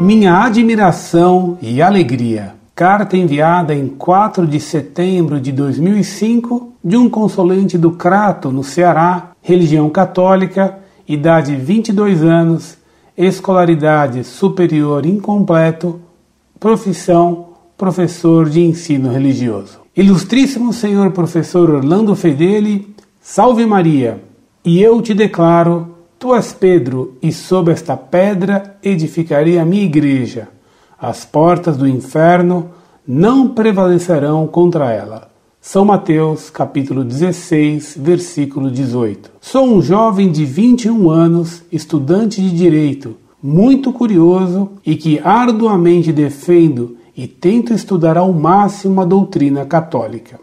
minha 0.00 0.44
admiração 0.44 1.58
e 1.60 1.82
alegria. 1.82 2.54
Carta 2.74 3.16
enviada 3.16 3.74
em 3.74 3.88
4 3.88 4.46
de 4.46 4.60
setembro 4.60 5.40
de 5.40 5.50
2005 5.50 6.72
de 6.84 6.96
um 6.96 7.10
consulente 7.10 7.76
do 7.76 7.90
Crato, 7.90 8.52
no 8.52 8.62
Ceará, 8.62 9.32
religião 9.42 9.90
católica, 9.90 10.78
idade 11.06 11.56
22 11.56 12.22
anos, 12.22 12.78
escolaridade 13.16 14.22
superior 14.22 15.04
incompleto, 15.04 16.00
profissão 16.60 17.48
professor 17.76 18.48
de 18.48 18.60
ensino 18.60 19.10
religioso. 19.10 19.80
Ilustríssimo 19.96 20.72
senhor 20.72 21.10
professor 21.10 21.68
Orlando 21.70 22.14
Fedeli, 22.14 22.94
salve 23.20 23.66
Maria! 23.66 24.22
E 24.64 24.80
eu 24.80 25.00
te 25.02 25.14
declaro, 25.14 25.97
tu 26.18 26.34
és 26.34 26.52
Pedro, 26.52 27.16
e 27.22 27.32
sob 27.32 27.70
esta 27.70 27.96
pedra 27.96 28.76
edificarei 28.82 29.58
a 29.58 29.64
minha 29.64 29.84
igreja. 29.84 30.48
As 31.00 31.24
portas 31.24 31.76
do 31.76 31.86
inferno 31.86 32.70
não 33.06 33.48
prevalecerão 33.48 34.46
contra 34.46 34.92
ela. 34.92 35.30
São 35.60 35.84
Mateus, 35.84 36.50
capítulo 36.50 37.04
16, 37.04 37.96
versículo 38.00 38.70
18. 38.70 39.30
Sou 39.40 39.64
um 39.64 39.80
jovem 39.80 40.32
de 40.32 40.44
21 40.44 41.08
anos, 41.10 41.62
estudante 41.70 42.40
de 42.40 42.50
direito, 42.50 43.16
muito 43.40 43.92
curioso 43.92 44.70
e 44.84 44.96
que 44.96 45.20
arduamente 45.22 46.12
defendo 46.12 46.96
e 47.16 47.28
tento 47.28 47.72
estudar 47.72 48.16
ao 48.16 48.32
máximo 48.32 49.00
a 49.00 49.04
doutrina 49.04 49.64
católica. 49.64 50.40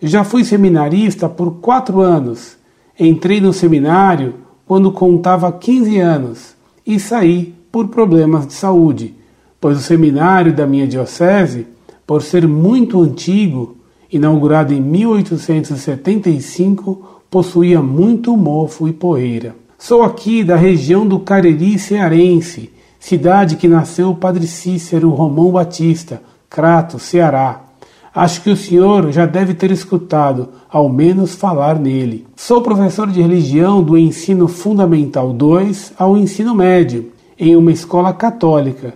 Já 0.00 0.22
fui 0.22 0.44
seminarista 0.44 1.28
por 1.28 1.54
quatro 1.60 2.00
anos. 2.00 2.56
Entrei 2.98 3.40
no 3.40 3.52
seminário 3.52 4.41
quando 4.72 4.90
contava 4.90 5.52
15 5.52 5.98
anos 5.98 6.56
e 6.86 6.98
saí 6.98 7.54
por 7.70 7.88
problemas 7.88 8.46
de 8.46 8.54
saúde, 8.54 9.14
pois 9.60 9.76
o 9.76 9.82
seminário 9.82 10.50
da 10.50 10.66
minha 10.66 10.86
diocese, 10.86 11.66
por 12.06 12.22
ser 12.22 12.48
muito 12.48 13.02
antigo, 13.02 13.76
inaugurado 14.10 14.72
em 14.72 14.80
1875, 14.80 17.20
possuía 17.30 17.82
muito 17.82 18.34
mofo 18.34 18.88
e 18.88 18.94
poeira. 18.94 19.54
Sou 19.78 20.02
aqui 20.02 20.42
da 20.42 20.56
região 20.56 21.06
do 21.06 21.20
Cariri 21.20 21.78
cearense 21.78 22.72
cidade 22.98 23.56
que 23.56 23.68
nasceu 23.68 24.08
o 24.08 24.16
padre 24.16 24.46
Cícero 24.46 25.10
Romão 25.10 25.50
Batista, 25.50 26.22
Crato, 26.48 26.98
Ceará. 26.98 27.60
Acho 28.14 28.42
que 28.42 28.50
o 28.50 28.56
senhor 28.56 29.10
já 29.10 29.24
deve 29.24 29.54
ter 29.54 29.70
escutado, 29.70 30.50
ao 30.68 30.86
menos 30.86 31.34
falar 31.34 31.78
nele. 31.78 32.26
Sou 32.36 32.60
professor 32.60 33.10
de 33.10 33.22
religião 33.22 33.82
do 33.82 33.96
ensino 33.96 34.48
fundamental 34.48 35.32
2 35.32 35.94
ao 35.98 36.14
ensino 36.14 36.54
médio, 36.54 37.10
em 37.38 37.56
uma 37.56 37.72
escola 37.72 38.12
católica, 38.12 38.94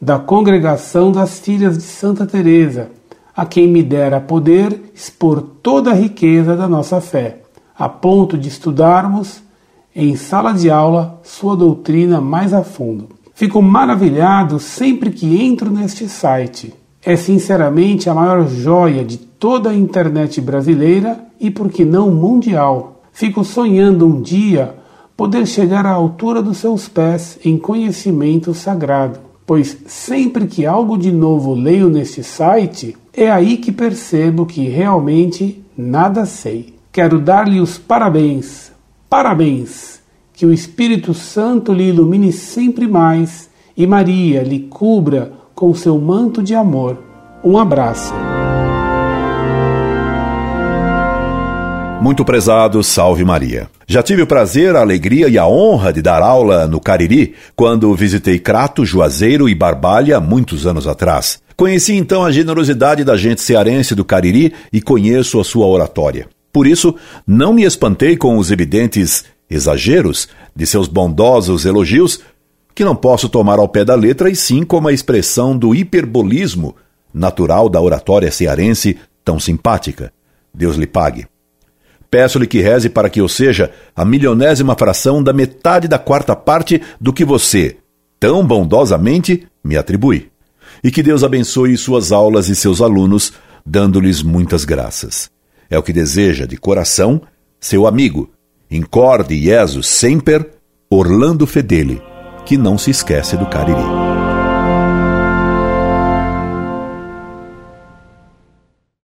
da 0.00 0.18
congregação 0.18 1.12
das 1.12 1.38
Filhas 1.38 1.76
de 1.76 1.84
Santa 1.84 2.24
Teresa, 2.24 2.88
a 3.36 3.44
quem 3.44 3.68
me 3.68 3.82
dera 3.82 4.18
poder 4.18 4.92
expor 4.94 5.42
toda 5.42 5.90
a 5.90 5.94
riqueza 5.94 6.56
da 6.56 6.66
nossa 6.66 7.02
fé, 7.02 7.42
a 7.78 7.86
ponto 7.86 8.38
de 8.38 8.48
estudarmos 8.48 9.42
em 9.94 10.16
sala 10.16 10.52
de 10.52 10.70
aula 10.70 11.20
sua 11.22 11.54
doutrina 11.54 12.18
mais 12.18 12.54
a 12.54 12.64
fundo. 12.64 13.10
Fico 13.34 13.60
maravilhado 13.60 14.58
sempre 14.58 15.10
que 15.10 15.38
entro 15.44 15.70
neste 15.70 16.08
site. 16.08 16.72
É 17.04 17.16
sinceramente 17.16 18.08
a 18.08 18.14
maior 18.14 18.48
joia 18.48 19.04
de 19.04 19.18
toda 19.18 19.70
a 19.70 19.74
internet 19.74 20.40
brasileira 20.40 21.18
e, 21.38 21.50
por 21.50 21.70
que 21.70 21.84
não, 21.84 22.10
mundial. 22.10 23.02
Fico 23.12 23.44
sonhando 23.44 24.06
um 24.06 24.20
dia 24.20 24.74
poder 25.16 25.46
chegar 25.46 25.86
à 25.86 25.90
altura 25.90 26.42
dos 26.42 26.58
seus 26.58 26.88
pés 26.88 27.38
em 27.44 27.58
conhecimento 27.58 28.54
sagrado, 28.54 29.20
pois 29.46 29.76
sempre 29.86 30.46
que 30.46 30.66
algo 30.66 30.96
de 30.96 31.12
novo 31.12 31.54
leio 31.54 31.88
neste 31.88 32.22
site, 32.24 32.96
é 33.12 33.30
aí 33.30 33.58
que 33.58 33.70
percebo 33.70 34.46
que 34.46 34.68
realmente 34.68 35.62
nada 35.76 36.24
sei. 36.24 36.74
Quero 36.90 37.20
dar-lhe 37.20 37.60
os 37.60 37.78
parabéns. 37.78 38.72
Parabéns! 39.08 39.94
que 40.34 40.44
o 40.44 40.52
Espírito 40.52 41.14
Santo 41.14 41.72
lhe 41.72 41.88
ilumine 41.88 42.32
sempre 42.32 42.88
mais 42.88 43.48
e 43.76 43.86
Maria 43.86 44.42
lhe 44.42 44.60
cubra 44.60 45.32
com 45.54 45.72
seu 45.72 45.96
manto 45.98 46.42
de 46.42 46.54
amor. 46.54 46.98
Um 47.44 47.58
abraço. 47.58 48.14
Muito 52.00 52.24
prezado, 52.24 52.82
salve 52.82 53.22
Maria. 53.22 53.68
Já 53.86 54.02
tive 54.02 54.22
o 54.22 54.26
prazer, 54.26 54.74
a 54.74 54.80
alegria 54.80 55.28
e 55.28 55.36
a 55.36 55.46
honra 55.46 55.92
de 55.92 56.00
dar 56.00 56.22
aula 56.22 56.66
no 56.66 56.80
Cariri 56.80 57.34
quando 57.54 57.94
visitei 57.94 58.38
Crato, 58.38 58.82
Juazeiro 58.82 59.46
e 59.46 59.54
Barbalha 59.54 60.20
muitos 60.20 60.66
anos 60.66 60.86
atrás. 60.86 61.38
Conheci 61.54 61.92
então 61.94 62.24
a 62.24 62.32
generosidade 62.32 63.04
da 63.04 63.14
gente 63.14 63.42
cearense 63.42 63.94
do 63.94 64.06
Cariri 64.06 64.54
e 64.72 64.80
conheço 64.80 65.38
a 65.38 65.44
sua 65.44 65.66
oratória. 65.66 66.26
Por 66.50 66.66
isso, 66.66 66.94
não 67.26 67.52
me 67.52 67.64
espantei 67.64 68.16
com 68.16 68.38
os 68.38 68.50
evidentes 68.50 69.24
exageros 69.50 70.28
de 70.56 70.66
seus 70.66 70.88
bondosos 70.88 71.66
elogios, 71.66 72.20
que 72.74 72.84
não 72.84 72.96
posso 72.96 73.28
tomar 73.28 73.58
ao 73.58 73.68
pé 73.68 73.84
da 73.84 73.94
letra 73.94 74.30
e 74.30 74.36
sim 74.36 74.64
como 74.64 74.88
a 74.88 74.92
expressão 74.92 75.56
do 75.56 75.74
hiperbolismo 75.74 76.74
natural 77.14 77.68
da 77.68 77.80
oratória 77.80 78.30
cearense 78.30 78.98
tão 79.24 79.38
simpática. 79.38 80.12
Deus 80.52 80.76
lhe 80.76 80.86
pague. 80.86 81.26
Peço-lhe 82.10 82.46
que 82.46 82.60
reze 82.60 82.88
para 82.88 83.08
que 83.08 83.20
eu 83.20 83.28
seja 83.28 83.72
a 83.94 84.04
milionésima 84.04 84.76
fração 84.76 85.22
da 85.22 85.32
metade 85.32 85.88
da 85.88 85.98
quarta 85.98 86.36
parte 86.36 86.80
do 87.00 87.12
que 87.12 87.24
você, 87.24 87.76
tão 88.20 88.46
bondosamente, 88.46 89.46
me 89.62 89.76
atribui. 89.76 90.30
E 90.82 90.90
que 90.90 91.02
Deus 91.02 91.24
abençoe 91.24 91.76
suas 91.76 92.12
aulas 92.12 92.48
e 92.48 92.54
seus 92.54 92.80
alunos, 92.80 93.32
dando-lhes 93.64 94.22
muitas 94.22 94.64
graças. 94.64 95.30
É 95.70 95.78
o 95.78 95.82
que 95.82 95.92
deseja 95.92 96.46
de 96.46 96.56
coração 96.56 97.22
seu 97.58 97.86
amigo, 97.86 98.30
Incorde 98.70 99.40
Jesus 99.40 99.88
Semper, 99.88 100.50
Orlando 100.90 101.46
Fedeli, 101.46 102.00
que 102.44 102.56
não 102.56 102.76
se 102.76 102.90
esquece 102.90 103.36
do 103.36 103.46
Cariri. 103.46 104.03